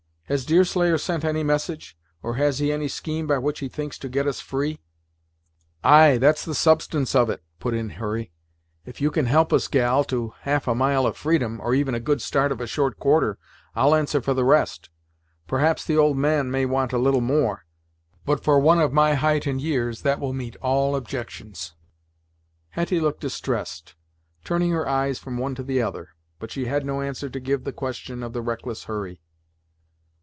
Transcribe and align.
Has 0.31 0.45
Deerslayer 0.45 0.97
sent 0.97 1.25
any 1.25 1.43
message; 1.43 1.97
or 2.23 2.35
has 2.35 2.59
he 2.59 2.71
any 2.71 2.87
scheme 2.87 3.27
by 3.27 3.37
which 3.37 3.59
he 3.59 3.67
thinks 3.67 3.99
to 3.99 4.07
get 4.07 4.25
us 4.27 4.39
free?" 4.39 4.79
"Ay, 5.83 6.15
that's 6.19 6.45
the 6.45 6.55
substance 6.55 7.13
of 7.13 7.29
it!" 7.29 7.43
put 7.59 7.73
in 7.73 7.89
Hurry. 7.89 8.31
"If 8.85 9.01
you 9.01 9.11
can 9.11 9.25
help 9.25 9.51
us, 9.51 9.67
gal, 9.67 10.05
to 10.05 10.33
half 10.43 10.69
a 10.69 10.73
mile 10.73 11.05
of 11.05 11.17
freedom, 11.17 11.59
or 11.61 11.73
even 11.75 11.93
a 11.93 11.99
good 11.99 12.21
start 12.21 12.53
of 12.53 12.61
a 12.61 12.65
short 12.67 12.97
quarter, 12.97 13.37
I'll 13.75 13.93
answer 13.93 14.21
for 14.21 14.33
the 14.33 14.45
rest. 14.45 14.89
Perhaps 15.47 15.83
the 15.83 15.97
old 15.97 16.15
man 16.15 16.49
may 16.49 16.65
want 16.65 16.93
a 16.93 16.97
little 16.97 17.19
more, 17.19 17.65
but 18.25 18.41
for 18.41 18.57
one 18.57 18.79
of 18.79 18.93
my 18.93 19.15
height 19.15 19.45
and 19.45 19.59
years 19.61 20.01
that 20.03 20.21
will 20.21 20.31
meet 20.31 20.55
all 20.61 20.95
objections." 20.95 21.73
Hetty 22.69 23.01
looked 23.01 23.19
distressed, 23.19 23.95
turning 24.45 24.71
her 24.71 24.87
eyes 24.87 25.19
from 25.19 25.37
one 25.37 25.55
to 25.55 25.63
the 25.63 25.81
other, 25.81 26.11
but 26.39 26.51
she 26.51 26.67
had 26.67 26.85
no 26.85 27.01
answer 27.01 27.29
to 27.29 27.39
give 27.41 27.59
to 27.59 27.65
the 27.65 27.73
question 27.73 28.23
of 28.23 28.31
the 28.31 28.41
reckless 28.41 28.85
Hurry. 28.85 29.19